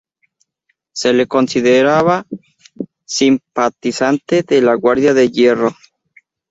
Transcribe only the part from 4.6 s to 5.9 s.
Guardia de Hierro.